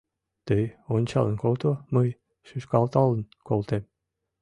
[0.47, 0.63] Тый
[0.95, 2.09] ончалын колто, мый
[2.47, 3.83] шӱшкалталын колтем